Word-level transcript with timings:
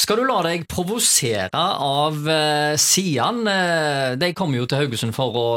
Skal 0.00 0.16
du 0.16 0.24
la 0.24 0.38
deg 0.46 0.62
provosere 0.70 1.50
av 1.52 2.22
uh, 2.24 2.76
Sian? 2.80 3.42
Uh, 3.44 4.16
de 4.16 4.30
kommer 4.36 4.62
jo 4.62 4.68
til 4.70 4.80
Haugesund 4.80 5.12
for 5.12 5.34
å 5.36 5.48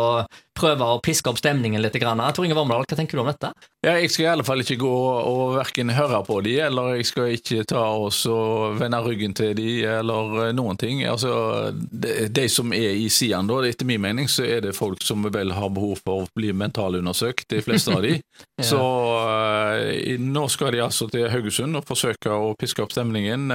prøve 0.54 0.84
å 0.84 0.98
piske 1.04 1.32
opp 1.32 1.40
stemningen 1.40 1.80
litt. 1.80 1.96
Grann. 2.02 2.20
Tor 2.36 2.44
Inge 2.44 2.58
Vormedal, 2.58 2.84
hva 2.90 2.98
tenker 2.98 3.16
du 3.16 3.22
om 3.22 3.30
dette? 3.30 3.54
Ja, 3.86 3.94
jeg 4.02 4.10
skal 4.12 4.26
i 4.26 4.30
alle 4.34 4.46
fall 4.46 4.64
ikke 4.64 4.80
gå 4.82 4.92
og 4.92 5.54
verken 5.56 5.94
høre 5.96 6.20
på 6.28 6.40
de, 6.44 6.58
eller 6.66 6.98
jeg 6.98 7.08
skal 7.08 7.36
ikke 7.38 7.64
ta 7.70 7.84
oss 8.02 8.24
og 8.28 8.80
vende 8.82 9.00
ryggen 9.06 9.36
til 9.38 9.54
de, 9.56 9.70
eller 9.88 10.52
noen 10.58 10.80
ting. 10.82 11.06
Altså, 11.08 11.72
de, 11.72 12.28
de 12.34 12.46
som 12.52 12.74
er 12.76 12.98
i 13.00 13.08
Sian, 13.14 13.48
da, 13.48 13.62
etter 13.70 13.88
min 13.88 14.04
mening, 14.04 14.28
så 14.32 14.44
er 14.50 14.66
det 14.66 14.76
folk 14.76 15.06
som 15.06 15.24
vel 15.30 15.54
har 15.56 15.72
behov 15.74 16.02
for 16.02 16.26
å 16.26 16.32
bli 16.36 16.52
mentalundersøkt, 16.58 17.48
de 17.54 17.62
fleste 17.64 17.96
av 17.96 18.04
de. 18.04 18.18
ja. 18.60 18.68
Så 18.74 18.82
uh, 18.82 20.20
nå 20.20 20.46
skal 20.52 20.76
de 20.76 20.84
altså 20.84 21.08
til 21.14 21.30
Haugesund 21.32 21.80
og 21.80 21.88
forsøke 21.88 22.34
å 22.34 22.52
piske 22.60 22.84
opp 22.84 22.92
stemningen. 22.98 23.48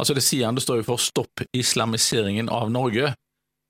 Altså 0.00 0.16
det 0.16 0.24
sier 0.26 0.48
han, 0.48 0.56
det 0.56 0.64
står 0.64 0.82
jo 0.82 0.88
for 0.88 1.02
'stopp 1.02 1.44
islamiseringen 1.54 2.48
av 2.48 2.70
Norge'. 2.70 3.14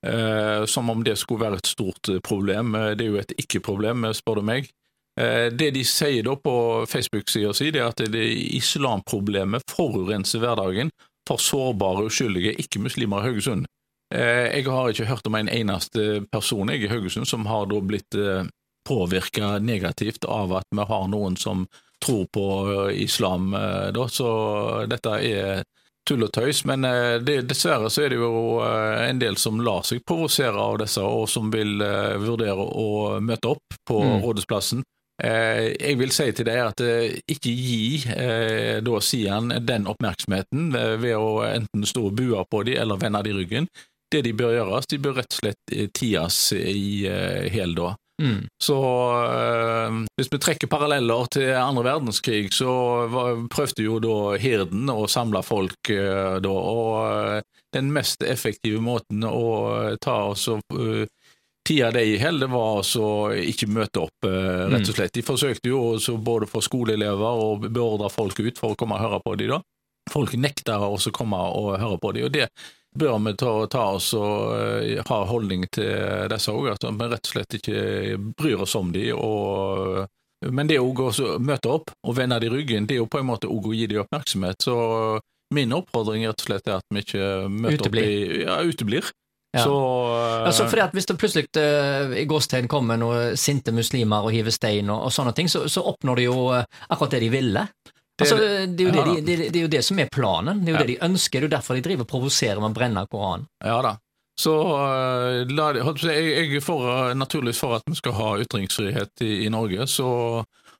Eh, 0.06 0.64
som 0.64 0.90
om 0.90 1.04
det 1.04 1.16
skulle 1.16 1.44
være 1.46 1.56
et 1.56 1.66
stort 1.66 2.08
problem. 2.22 2.74
Eh, 2.74 2.90
det 2.92 3.06
er 3.06 3.10
jo 3.10 3.20
et 3.22 3.32
ikke-problem, 3.40 4.04
spør 4.12 4.34
du 4.34 4.42
meg. 4.42 4.68
Eh, 5.20 5.48
det 5.48 5.70
de 5.74 5.84
sier 5.84 6.22
da 6.26 6.34
på 6.36 6.84
Facebook-sida 6.90 7.54
si, 7.54 7.70
er 7.72 7.86
at 7.86 8.02
det 8.12 8.24
islamproblemet 8.58 9.64
forurenser 9.70 10.42
hverdagen 10.42 10.90
for 11.28 11.40
sårbare, 11.40 12.04
uskyldige 12.10 12.52
ikke-muslimer 12.60 13.22
i 13.22 13.30
Haugesund. 13.30 13.66
Eh, 14.14 14.58
jeg 14.58 14.68
har 14.68 14.90
ikke 14.90 15.08
hørt 15.08 15.26
om 15.26 15.38
en 15.38 15.48
eneste 15.48 16.24
person 16.32 16.68
jeg 16.70 16.84
i 16.84 16.90
Haugesund 16.92 17.26
som 17.26 17.46
har 17.48 17.66
da 17.70 17.80
blitt 17.80 18.14
eh, 18.14 18.44
påvirka 18.86 19.58
negativt 19.58 20.26
av 20.28 20.52
at 20.60 20.68
vi 20.70 20.84
har 20.84 21.08
noen 21.08 21.38
som 21.40 21.64
tror 22.04 22.26
på 22.34 22.46
eh, 22.68 23.02
islam, 23.06 23.54
da. 23.96 24.08
Så 24.12 24.28
dette 24.90 25.16
er 25.24 25.64
tull 26.08 26.26
og 26.26 26.32
tøys, 26.34 26.64
men 26.68 26.84
eh, 26.88 27.16
det, 27.24 27.40
dessverre 27.48 27.90
så 27.92 28.04
er 28.04 28.14
det 28.14 28.20
jo 28.20 28.58
eh, 28.64 29.04
en 29.08 29.20
del 29.20 29.38
som 29.40 29.60
lar 29.64 29.84
seg 29.86 30.04
provosere 30.06 30.60
av 30.60 30.78
disse, 30.82 31.02
og 31.02 31.28
som 31.30 31.50
vil 31.52 31.80
uh, 31.82 32.16
vurdere 32.20 32.64
å 32.64 33.20
møte 33.24 33.54
opp 33.54 33.78
på 33.88 34.00
mm. 34.02 34.18
Rådhusplassen. 34.24 34.84
Jeg 35.14 35.94
vil 35.94 36.10
si 36.10 36.24
til 36.34 36.48
deg 36.48 36.58
at 36.58 36.80
ikke 37.30 37.50
gi 37.54 38.00
da 38.82 38.96
Sian 38.98 39.52
den 39.62 39.84
oppmerksomheten 39.86 40.72
ved 40.74 41.14
å 41.14 41.44
enten 41.46 41.86
stå 41.86 42.08
og 42.08 42.16
bue 42.18 42.42
på 42.50 42.64
dem 42.66 42.80
eller 42.82 42.98
vende 42.98 43.20
dem 43.22 43.38
ryggen. 43.38 43.68
Det 44.10 44.24
de 44.26 44.32
bør 44.34 44.56
gjøres, 44.56 44.90
de 44.90 44.98
bør 45.04 45.20
rett 45.20 45.30
og 45.30 45.38
slett 45.38 45.76
ties 45.94 46.40
i 46.58 47.06
hel 47.54 47.78
da. 47.78 47.92
Mm. 48.22 48.46
Så 48.62 48.76
øh, 49.26 50.04
hvis 50.14 50.30
vi 50.32 50.38
trekker 50.38 50.70
paralleller 50.70 51.26
til 51.34 51.50
andre 51.58 51.84
verdenskrig, 51.84 52.52
så 52.54 52.70
var, 53.10 53.40
prøvde 53.50 53.86
jo 53.86 53.98
da 54.02 54.36
Hirden 54.38 54.90
å 54.92 55.08
samle 55.10 55.42
folk 55.42 55.90
øh, 55.90 56.38
da, 56.44 56.52
og 56.52 56.94
øh, 57.10 57.40
den 57.74 57.90
mest 57.94 58.22
effektive 58.22 58.82
måten 58.82 59.26
å 59.26 59.96
ta 60.02 60.20
oss 60.30 60.48
og 60.52 61.08
Tida 61.64 61.88
de 61.94 62.02
i 62.04 62.16
hell, 62.20 62.42
det 62.42 62.50
var 62.52 62.74
altså 62.82 63.06
ikke 63.40 63.70
møte 63.72 64.02
opp, 64.02 64.26
rett 64.26 64.82
og 64.82 64.82
mm. 64.82 64.96
slett. 64.98 65.14
De 65.16 65.22
forsøkte 65.24 65.70
jo 65.70 65.78
også 65.94 66.18
både 66.20 66.44
for 66.44 66.60
skoleelever 66.60 67.40
og 67.40 67.64
beordre 67.72 68.10
folk 68.12 68.36
ut 68.44 68.60
for 68.60 68.74
å 68.74 68.76
komme 68.76 68.98
og 68.98 69.00
høre 69.00 69.20
på 69.24 69.32
dem 69.40 69.54
da. 69.54 69.58
Folk 70.12 70.34
nekta 70.36 70.76
også 70.84 71.08
å 71.08 71.16
komme 71.16 71.38
og 71.56 71.70
høre 71.80 71.96
på 72.02 72.10
dem, 72.12 72.26
og 72.28 72.34
det 72.36 72.50
bør 72.98 73.18
vi 73.18 73.34
ta, 73.38 73.52
ta 73.70 73.84
oss 73.96 74.12
og 74.18 74.54
uh, 74.54 75.02
ha 75.08 75.20
holdning 75.28 75.66
til 75.74 76.28
disse 76.30 76.52
òg, 76.52 76.70
at 76.74 76.86
vi 76.86 77.08
rett 77.10 77.26
og 77.26 77.32
slett 77.32 77.58
ikke 77.58 78.18
bryr 78.38 78.64
oss 78.66 78.76
om 78.78 78.92
dem. 78.94 79.18
Og, 79.18 80.04
men 80.54 80.70
det 80.70 80.80
å 80.80 80.90
møte 81.42 81.72
opp 81.72 81.94
og 82.04 82.16
vende 82.18 82.40
dem 82.42 82.54
ryggen, 82.54 82.88
det 82.88 82.98
er 82.98 83.02
jo 83.02 83.10
på 83.10 83.22
en 83.22 83.30
måte 83.32 83.50
å 83.50 83.74
gi 83.74 83.88
dem 83.90 84.04
oppmerksomhet. 84.04 84.68
Så 84.68 84.76
min 85.54 85.74
oppfordring 85.76 86.26
rett 86.28 86.40
og 86.40 86.48
slett 86.48 86.70
er 86.70 86.80
at 86.80 86.88
vi 86.90 87.04
ikke 87.04 87.28
møter 87.50 87.84
uteblir. 87.84 88.08
opp 88.08 88.38
i 88.38 88.42
Ja, 88.46 88.58
uteblir. 88.62 89.12
Ja. 89.54 89.62
Så, 89.62 89.74
uh, 89.74 90.46
altså 90.48 90.64
fordi 90.66 90.82
at 90.82 90.94
Hvis 90.96 91.06
det 91.06 91.14
plutselig 91.14 91.46
uh, 91.62 92.14
i 92.18 92.24
gåstegn 92.26 92.66
kommer 92.70 92.98
noen 92.98 93.36
sinte 93.38 93.70
muslimer 93.74 94.26
og 94.26 94.34
hiver 94.34 94.54
stein 94.54 94.90
og, 94.90 95.06
og 95.06 95.14
sånne 95.14 95.34
ting, 95.36 95.50
så, 95.50 95.68
så 95.70 95.84
oppnår 95.86 96.22
de 96.22 96.30
jo 96.30 96.38
akkurat 96.54 97.14
det 97.14 97.22
de 97.26 97.34
ville. 97.34 97.66
Det, 98.14 98.24
altså, 98.24 98.36
det, 98.38 98.84
er 98.86 98.96
ja. 98.96 99.14
det, 99.18 99.36
det, 99.50 99.58
er 99.58 99.62
jo 99.64 99.70
det, 99.72 99.82
som 99.82 99.98
er 99.98 100.10
planen. 100.12 100.60
Det 100.62 100.70
er 100.70 100.76
jo 100.76 100.80
ja. 100.80 100.86
det 100.86 100.92
de 100.92 101.06
ønsker. 101.06 101.40
Det 101.40 101.48
er 101.48 101.48
jo 101.48 101.54
derfor 101.56 101.78
de 101.78 101.84
driver 101.86 102.06
og 102.06 102.10
provoserer 102.12 102.60
med 102.62 102.70
å 102.70 102.76
brenne 102.76 103.06
Koranen. 103.10 103.48
Ja 103.64 103.80
da. 103.82 103.96
Så 104.40 104.52
uh, 104.66 105.46
la, 105.46 105.68
jeg, 105.78 106.58
er 106.58 106.62
for, 106.62 106.86
uh, 106.86 107.14
naturligvis 107.14 107.60
for 107.62 107.76
at 107.76 107.84
vi 107.86 107.98
skal 107.98 108.16
ha 108.18 108.28
ytringsfrihet 108.42 109.22
i, 109.22 109.32
i 109.46 109.50
Norge. 109.50 109.86
så 109.90 110.08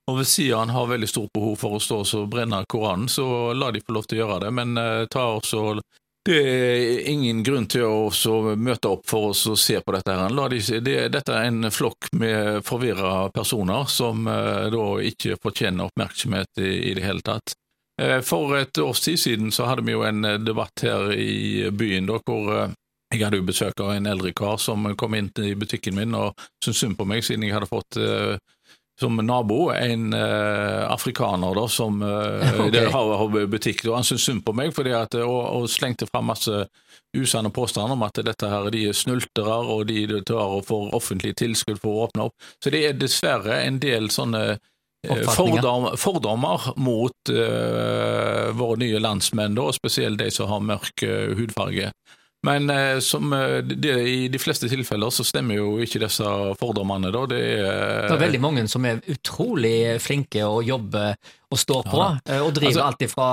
og 0.05 0.19
Hvis 0.19 0.35
Sian 0.37 0.69
har 0.69 0.87
veldig 0.91 1.09
stort 1.09 1.33
behov 1.33 1.55
for 1.57 1.79
å 1.79 1.81
stå 1.81 2.03
og 2.05 2.27
brenne 2.29 2.59
Koranen, 2.69 3.09
så 3.09 3.55
la 3.57 3.71
de 3.73 3.81
få 3.81 3.95
lov 3.97 4.05
til 4.05 4.19
å 4.19 4.25
gjøre 4.25 4.43
det. 4.45 4.51
Men 4.59 4.77
uh, 4.77 5.07
ta 5.11 5.31
også 5.39 5.79
det 6.25 6.39
er 6.41 7.09
ingen 7.11 7.43
grunn 7.45 7.67
til 7.69 7.85
å 7.85 8.55
møte 8.57 8.89
opp 8.89 9.05
for 9.09 9.33
oss 9.33 9.43
og 9.51 9.59
se 9.61 9.77
på 9.81 9.93
dette. 9.93 10.15
her. 10.17 10.33
De, 10.49 10.61
det, 10.81 10.97
dette 11.13 11.35
er 11.35 11.51
en 11.51 11.71
flokk 11.71 12.09
med 12.17 12.63
forvirra 12.65 13.29
personer 13.35 13.85
som 13.93 14.27
eh, 14.29 14.71
da 14.73 14.87
ikke 15.05 15.37
fortjener 15.43 15.91
oppmerksomhet 15.91 16.65
i, 16.65 16.73
i, 16.91 16.95
det 16.97 17.05
hele 17.05 17.25
tatt. 17.25 17.53
Eh, 18.01 18.21
for 18.25 18.57
et 18.57 18.79
års 18.79 19.05
tid 19.05 19.21
siden 19.21 19.53
så 19.53 19.69
hadde 19.69 19.85
vi 19.85 19.93
jo 19.93 20.07
en 20.09 20.25
eh, 20.25 20.41
debatt 20.41 20.87
her 20.87 21.13
i 21.13 21.69
byen 21.71 22.09
da, 22.09 22.17
hvor 22.25 22.51
eh, 22.57 22.73
jeg 23.15 23.27
hadde 23.27 23.39
jo 23.43 23.47
besøk 23.47 23.85
av 23.85 23.93
en 23.95 24.09
eldre 24.11 24.33
kar 24.35 24.57
som 24.59 24.89
kom 24.99 25.15
inn 25.15 25.29
i 25.45 25.53
butikken 25.55 25.95
min 25.99 26.17
og 26.19 26.41
syntes 26.65 26.81
synd 26.83 26.97
på 26.99 27.07
meg 27.07 27.23
siden 27.23 27.45
jeg 27.47 27.55
hadde 27.55 27.71
fått 27.71 28.01
eh, 28.01 28.41
som 29.01 29.17
nabo 29.17 29.71
en 29.71 30.15
uh, 30.15 30.93
afrikaner 30.93 31.55
da, 31.55 31.69
som 31.69 32.03
uh, 32.03 32.61
okay. 32.67 32.87
har, 32.87 33.17
har, 33.17 33.47
butikk. 33.47 33.87
og 33.89 33.97
Han 33.99 34.07
syntes 34.07 34.27
synd 34.29 34.45
på 34.47 34.55
meg 34.55 34.75
fordi 34.75 34.95
at, 34.95 35.17
og, 35.19 35.41
og 35.59 35.71
slengte 35.71 36.07
fram 36.11 36.31
masse 36.31 36.67
usanne 37.17 37.51
påstander 37.55 37.97
om 37.97 38.07
at 38.07 38.23
dette 38.27 38.51
her, 38.51 38.71
de 38.75 38.87
er 38.91 38.97
snultere 38.97 39.59
og 39.75 39.87
de 39.91 40.07
tar 40.27 40.59
og 40.59 40.67
får 40.69 40.95
offentlig 40.95 41.35
tilskudd 41.43 41.83
for 41.83 41.91
å 41.91 42.07
åpne 42.07 42.29
opp. 42.29 42.49
Så 42.63 42.71
det 42.75 42.85
er 42.87 42.99
dessverre 42.99 43.61
en 43.65 43.81
del 43.83 44.11
sånne 44.15 44.45
uh, 44.55 45.25
fordom, 45.35 45.91
fordommer 45.99 46.71
mot 46.79 47.35
våre 48.55 48.77
nye 48.81 49.01
landsmenn, 49.03 49.59
da, 49.59 49.67
spesielt 49.75 50.23
de 50.23 50.31
som 50.33 50.49
har 50.49 50.63
mørk 50.71 51.05
hudfarge. 51.39 51.91
Men 52.45 52.71
eh, 52.71 52.99
som 52.99 53.33
eh, 53.33 53.57
det, 53.57 53.95
i 54.09 54.29
de 54.29 54.39
fleste 54.39 54.69
tilfeller 54.69 55.11
så 55.11 55.25
stemmer 55.25 55.57
jo 55.57 55.79
ikke 55.81 56.03
disse 56.03 56.33
fordommene. 56.61 57.13
Da. 57.15 57.25
Det, 57.31 57.41
er, 57.41 58.05
det 58.05 58.17
er 58.19 58.21
veldig 58.27 58.41
mange 58.43 58.67
som 58.69 58.85
er 58.85 59.01
utrolig 59.09 59.97
flinke 60.05 60.45
og 60.45 60.61
jobber 60.69 61.17
og 61.55 61.61
står 61.61 61.85
på, 61.87 62.01
ja. 62.03 62.09
Eh, 62.29 62.43
og 62.43 62.51
driver 62.57 62.83
altså, 62.83 62.85
alt 62.91 63.13
fra 63.13 63.29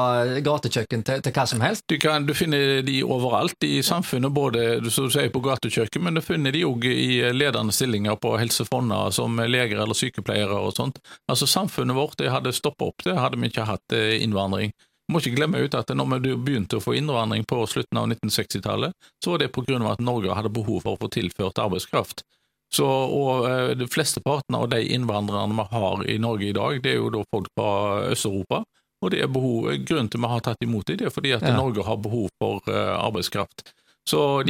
gatekjøkken 0.46 1.04
til, 1.08 1.24
til, 1.26 1.34
hva 1.36 1.46
som 1.50 1.64
helst. 1.66 1.84
Du, 1.92 1.98
kan, 2.00 2.28
du 2.28 2.36
finner 2.38 2.80
de 2.88 3.00
overalt 3.04 3.68
i 3.68 3.82
samfunnet, 3.84 4.32
både 4.32 4.68
som 4.94 5.10
du 5.10 5.16
sier 5.16 5.32
på 5.34 5.42
gatekjøkken, 5.44 6.06
men 6.06 6.16
du 6.20 6.24
finner 6.24 6.56
de 6.56 6.64
òg 6.68 6.88
i 6.88 7.34
ledende 7.36 7.76
stillinger 7.76 8.16
på 8.22 8.38
helsefonda 8.40 9.10
som 9.16 9.42
leger 9.42 9.82
eller 9.82 9.98
sykepleiere 9.98 10.56
og 10.56 10.78
sånt. 10.78 11.02
Altså 11.28 11.50
Samfunnet 11.52 11.98
vårt 11.98 12.16
det 12.22 12.32
hadde 12.32 12.56
stoppa 12.56 12.88
opp, 12.94 13.04
det 13.04 13.18
hadde 13.18 13.42
vi 13.42 13.52
ikke 13.52 13.68
hatt 13.68 13.98
innvandring 14.22 14.72
må 15.12 15.22
ikke 15.22 15.36
glemme 15.38 15.62
ut 15.62 15.76
at 15.78 15.92
når 15.96 16.20
vi 16.24 16.36
begynte 16.36 16.80
å 16.80 16.84
få 16.84 16.96
innvandring 16.98 17.44
på 17.50 17.64
slutten 17.70 18.00
av 18.00 18.10
1960-tallet, 18.10 18.96
så 19.24 19.34
var 19.34 19.44
det 19.44 19.52
av 19.52 19.90
at 19.92 20.04
Norge 20.04 20.38
hadde 20.38 20.54
behov 20.54 20.82
for 20.86 20.96
å 20.96 21.02
få 21.02 21.12
tilført 21.12 21.60
arbeidskraft. 21.62 22.24
Så, 22.72 22.88
og 22.88 23.50
eh, 23.50 23.74
De 23.76 23.88
fleste 23.92 24.22
partene 24.24 24.62
av 24.64 24.70
de 24.72 24.80
innvandrerne 24.96 25.58
vi 25.58 25.68
har 25.76 26.06
i 26.08 26.18
Norge 26.24 26.48
i 26.48 26.56
dag, 26.56 26.80
det 26.84 26.94
er 26.94 27.02
jo 27.02 27.12
da 27.12 27.26
folk 27.28 27.52
fra 27.58 27.72
Øst-Europa. 28.14 28.64
Og 29.02 29.12
det 29.12 29.24
er 29.26 29.30
behov, 29.34 29.72
Grunnen 29.82 30.10
til 30.14 30.22
vi 30.22 30.30
har 30.30 30.44
tatt 30.46 30.64
imot 30.64 30.88
dem, 30.88 31.00
det 31.02 31.10
er 31.10 31.14
fordi 31.14 31.34
at 31.36 31.44
ja. 31.44 31.56
Norge 31.58 31.84
har 31.84 31.98
behov 31.98 32.30
for 32.40 32.62
uh, 32.70 33.00
arbeidskraft. 33.02 33.64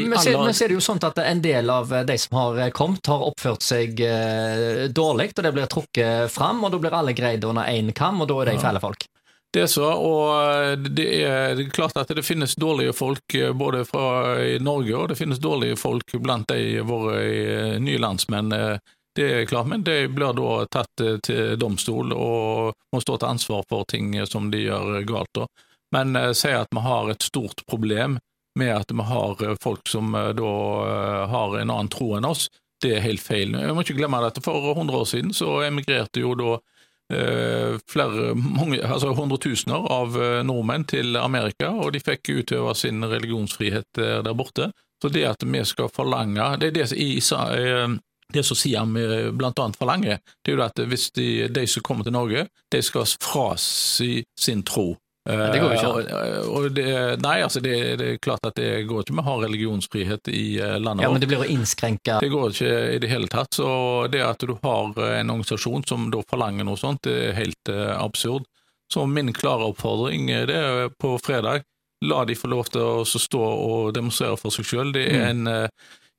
men, 0.08 0.20
ser, 0.20 0.38
men 0.40 0.54
ser 0.56 0.72
det 0.72 0.78
jo 0.78 0.84
sånn 0.84 1.00
at 1.04 1.18
en 1.24 1.42
del 1.44 1.72
av 1.72 1.90
de 2.08 2.18
som 2.20 2.38
har 2.40 2.60
kommet, 2.76 3.08
har 3.08 3.24
oppført 3.26 3.64
seg 3.64 4.00
eh, 4.00 4.86
dårlig, 4.92 5.32
og 5.36 5.44
det 5.44 5.52
blir 5.56 5.72
trukket 5.72 6.32
fram, 6.32 6.64
og 6.64 6.72
da 6.72 6.80
blir 6.84 6.96
alle 6.96 7.16
greid 7.16 7.44
under 7.48 7.68
én 7.68 7.92
kam, 7.96 8.22
og 8.24 8.30
da 8.32 8.38
er 8.42 8.52
de 8.52 8.56
ja. 8.60 8.64
fæle 8.64 8.84
folk. 8.84 9.08
Det 9.54 9.62
er 9.62 9.68
så, 9.68 9.84
og 9.84 10.78
det 10.96 11.06
er 11.24 11.60
klart 11.76 11.98
at 12.00 12.14
det 12.16 12.24
finnes 12.24 12.56
dårlige 12.56 12.94
folk 12.96 13.36
eh, 13.36 13.52
både 13.52 13.84
fra 13.86 14.38
Norge, 14.64 14.96
og 14.96 15.09
det 15.12 15.18
finnes 15.20 15.42
dårlige 15.44 15.76
folk 15.76 16.16
blant 16.24 16.48
de 16.48 16.80
våre 16.88 17.18
eh, 17.20 17.76
nye 17.84 18.00
landsmenn. 18.00 18.52
Eh, 18.56 18.78
det 19.16 19.28
er 19.28 19.50
klart, 19.50 19.68
men 19.68 19.84
de 19.84 20.06
blir 20.08 20.38
da 20.38 20.53
tatt 20.72 21.03
til 21.28 21.58
domstol 21.59 22.14
og 22.16 22.72
må 22.96 23.02
stå 23.03 23.18
til 23.20 23.28
ansvar 23.28 23.66
for 23.68 23.84
ting 23.92 24.14
som 24.24 24.48
de 24.53 24.64
gjør 24.70 25.02
galt. 25.03 25.34
da. 25.36 25.48
Men 25.92 26.16
si 26.32 26.54
at 26.56 26.72
vi 26.72 26.80
har 26.86 27.12
et 27.12 27.28
stort 27.28 27.66
problem 27.68 28.22
med 28.56 28.72
at 28.72 28.96
vi 28.96 29.04
har 29.04 29.44
folk 29.59 29.84
som 29.92 30.16
da 30.16 30.54
har 31.28 31.58
en 31.59 31.74
annen 31.74 31.92
tro 31.92 32.14
enn 32.16 32.30
oss, 32.30 32.47
det 32.80 32.96
er 32.96 33.04
helt 33.04 33.20
feil. 33.20 33.52
Jeg 33.52 33.76
må 33.76 33.84
ikke 33.84 33.97
glemme 34.00 34.24
at 34.24 34.40
For 34.46 34.72
100 34.72 34.96
år 34.96 35.12
siden 35.12 35.36
så 35.36 35.58
emigrerte 35.68 36.24
jo 36.24 36.32
da 36.40 36.54
Eh, 36.56 36.70
flere, 37.90 38.35
mange, 38.35 38.79
altså 38.84 39.13
hundretusener 39.17 39.87
av 39.91 40.16
eh, 40.19 40.40
nordmenn 40.47 40.85
til 40.90 41.17
Amerika, 41.19 41.72
og 41.72 41.93
de 41.96 42.03
fikk 42.03 42.31
utøve 42.41 42.75
sin 42.78 43.03
religionsfrihet 43.03 44.02
eh, 44.02 44.19
der 44.25 44.37
borte. 44.37 44.72
Så 45.02 45.09
det 45.09 45.25
at 45.25 45.41
vi 45.41 45.63
skal 45.66 45.90
forlange 45.90 46.43
Det 46.61 46.67
er 46.67 46.75
det, 46.75 47.99
det 48.31 48.43
som 48.46 48.58
sier 48.58 49.31
blant 49.34 49.59
annet 49.59 49.79
forlanger, 49.79 50.19
det 50.46 50.52
er 50.52 50.58
jo 50.59 50.66
at 50.66 50.81
hvis 50.91 51.09
de, 51.17 51.47
de 51.49 51.63
som 51.67 51.84
kommer 51.84 52.05
til 52.05 52.13
Norge, 52.13 52.46
de 52.72 52.81
skal 52.85 53.09
frasi 53.19 54.23
sin 54.40 54.61
tro. 54.63 54.93
Det 55.23 55.59
går 55.62 55.73
jo 55.73 55.78
ikke 55.78 55.90
an. 55.90 56.08
Eh, 56.09 56.64
det, 56.73 56.85
nei, 57.22 57.35
altså 57.46 57.59
det, 57.62 57.76
det, 58.02 58.08
er 58.09 58.22
klart 58.23 58.46
at 58.47 58.56
det 58.58 58.88
går 58.90 59.03
ikke 59.03 59.14
med 59.14 59.22
å 59.22 59.28
ha 59.28 59.35
religionsfrihet 59.44 60.32
i 60.34 60.46
eh, 60.58 60.78
landet 60.82 61.06
Ja, 61.06 61.12
Men 61.14 61.22
det 61.22 61.29
blir 61.29 61.44
å 61.44 61.50
innskrenke 61.50 62.18
Det 62.23 62.32
går 62.34 62.56
ikke 62.56 62.79
i 62.96 63.02
det 63.03 63.12
hele 63.12 63.29
tatt. 63.29 63.53
Så 63.53 63.68
det 64.12 64.23
at 64.26 64.41
du 64.41 64.56
har 64.64 64.90
en 64.90 65.34
organisasjon 65.35 65.85
som 65.85 66.09
da 66.14 66.23
forlanger 66.26 66.66
noe 66.66 66.79
sånt, 66.79 67.03
det 67.06 67.18
er 67.29 67.38
helt 67.38 67.73
absurd. 67.97 68.50
Så 68.91 69.06
min 69.08 69.29
klare 69.34 69.70
oppfordring 69.70 70.28
det 70.50 70.58
er 70.58 70.90
på 71.00 71.14
fredag, 71.23 71.68
la 72.06 72.26
de 72.26 72.35
få 72.35 72.50
lov 72.50 72.72
til 72.73 72.82
å 72.82 73.06
stå 73.06 73.41
og 73.41 73.94
demonstrere 73.96 74.40
for 74.41 74.53
seg 74.53 74.68
sjøl. 74.68 74.91
Det 74.96 75.06
er 75.06 75.29
en 75.29 75.46
uh, 75.47 75.68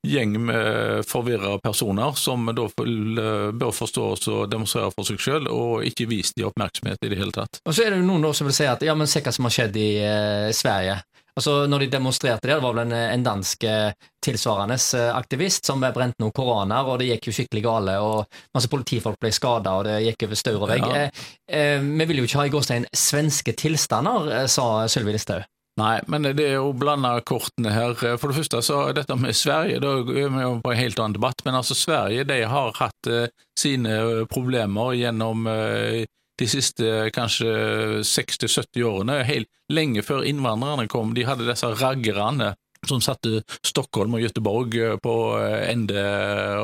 gjeng 0.03 0.35
med 0.47 1.07
forvirra 1.07 1.59
personer 1.63 2.17
som 2.19 2.49
da 2.51 2.67
bør 2.75 3.75
forstå 3.77 4.09
og 4.33 4.51
demonstrere 4.51 4.91
for 4.95 5.07
seg 5.07 5.23
sjøl, 5.23 5.49
og 5.51 5.87
ikke 5.87 6.09
vise 6.11 6.35
de 6.37 6.47
oppmerksomhet 6.49 7.07
i 7.07 7.13
det 7.13 7.21
hele 7.21 7.35
tatt. 7.35 7.63
Og 7.67 7.75
så 7.75 7.87
er 7.87 7.95
det 7.95 8.03
jo 8.03 8.09
noen 8.09 8.29
som 8.35 8.49
vil 8.49 8.57
si 8.57 8.69
at 8.69 8.83
ja, 8.83 8.97
men 8.99 9.11
se 9.11 9.23
hva 9.23 9.35
som 9.35 9.49
har 9.49 9.55
skjedd 9.55 9.79
i 9.79 9.91
eh, 10.03 10.51
Sverige. 10.57 11.01
Altså, 11.33 11.67
når 11.67 11.79
de 11.79 11.87
demonstrerte 11.95 12.45
der, 12.45 12.59
det 12.59 12.65
var 12.65 12.75
vel 12.77 12.83
en, 12.83 12.93
en 12.93 13.23
dansk 13.25 13.65
eh, 13.65 13.95
tilsvarende 14.25 14.77
eh, 14.99 15.09
aktivist 15.17 15.65
som 15.65 15.81
brente 15.81 16.21
noen 16.21 16.35
koraner, 16.37 16.85
og 16.85 17.01
det 17.01 17.09
gikk 17.09 17.31
jo 17.31 17.37
skikkelig 17.39 17.63
gale, 17.65 17.95
og 18.05 18.43
masse 18.53 18.69
politifolk 18.73 19.17
ble 19.21 19.33
skada, 19.33 19.79
og 19.79 19.89
det 19.89 20.03
gikk 20.05 20.27
over 20.29 20.41
staur 20.43 20.61
og 20.61 20.69
vegg. 20.75 20.85
Ja. 20.85 21.07
Eh, 21.07 21.31
eh, 21.49 21.79
vi 21.81 22.09
vil 22.11 22.21
jo 22.21 22.29
ikke 22.29 22.43
ha 22.43 22.47
i 22.51 22.53
gåstein 22.53 22.85
svenske 22.93 23.57
tilstander, 23.57 24.29
eh, 24.43 24.47
sa 24.53 24.85
Sylvi 24.93 25.17
Listhaug. 25.17 25.49
Nei, 25.81 26.01
men 26.13 26.27
det 26.37 26.45
er 26.45 26.59
jo 26.59 26.75
blanda 26.77 27.15
kortene 27.25 27.73
her. 27.73 27.95
For 27.97 28.29
det 28.29 28.37
første, 28.37 28.61
så 28.65 28.81
dette 28.93 29.17
med 29.17 29.37
Sverige, 29.37 29.81
da 29.81 29.95
er 30.03 30.29
vi 30.35 30.43
jo 30.45 30.57
på 30.61 30.73
en 30.73 30.81
helt 30.83 31.01
annen 31.01 31.17
debatt. 31.17 31.41
Men 31.47 31.57
altså, 31.63 31.77
Sverige 31.79 32.27
de 32.29 32.43
har 32.45 32.75
hatt 32.77 33.09
eh, 33.09 33.31
sine 33.59 34.27
problemer 34.33 34.93
gjennom 35.01 35.49
eh, 35.49 36.03
de 36.41 36.49
siste 36.49 37.09
kanskje 37.17 38.03
60-70 38.05 38.85
årene. 38.85 39.23
Helt 39.25 39.49
lenge 39.73 40.05
før 40.05 40.27
innvandrerne 40.29 40.91
kom. 40.93 41.17
De 41.17 41.25
hadde 41.25 41.49
disse 41.49 41.73
raggerne 41.81 42.53
som 42.83 42.99
satte 43.01 43.45
Stockholm 43.65 44.19
og 44.19 44.25
Göteborg 44.27 44.77
eh, 44.77 44.97
på 45.01 45.19
ende 45.41 46.05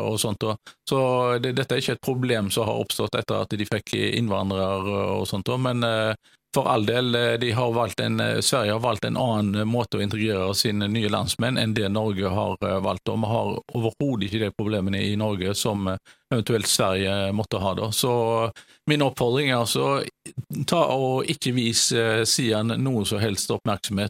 og 0.02 0.20
sånt. 0.20 0.44
Så 0.84 1.00
det, 1.40 1.56
dette 1.56 1.78
er 1.78 1.80
ikke 1.80 1.96
et 1.96 2.04
problem 2.04 2.52
som 2.52 2.68
har 2.68 2.84
oppstått 2.84 3.16
etter 3.16 3.40
at 3.40 3.56
de 3.56 3.72
fikk 3.72 3.96
innvandrere 3.96 5.14
og 5.16 5.24
sånt, 5.30 5.48
men 5.64 5.80
for 6.54 6.68
all 6.68 6.86
del, 6.86 7.14
eh, 7.14 7.54
har 7.54 8.00
en, 8.00 8.20
eh, 8.20 8.40
Sverige 8.40 8.72
har 8.72 8.80
valgt 8.80 9.04
en 9.04 9.16
annen 9.16 9.68
måte 9.68 9.98
å 9.98 10.02
integrere 10.02 10.54
sine 10.54 10.88
nye 10.88 11.08
landsmenn 11.08 11.58
enn 11.58 11.74
det 11.74 11.88
Norge 11.92 12.28
har 12.28 12.56
eh, 12.62 12.80
valgt. 12.80 13.08
Og 13.08 13.20
vi 13.20 13.26
har 13.26 13.50
overhodet 13.74 14.28
ikke 14.28 14.40
de 14.46 14.50
problemene 14.56 15.02
i 15.02 15.16
Norge 15.16 15.54
som 15.54 15.90
eventuelt 16.32 16.66
Sverige 16.66 17.32
måtte 17.32 17.60
ha. 17.60 17.74
Da. 17.74 17.90
Så 17.92 18.50
min 18.86 19.04
oppfordring 19.04 19.50
er 19.50 19.60
altså 19.60 20.02
ta 20.66 20.82
og 20.92 21.28
ikke 21.28 21.54
vis 21.56 21.86
Sian 22.28 22.72
noe 22.82 23.04
som 23.08 23.20
helst 23.20 23.52
oppmerksomhet. 23.52 24.06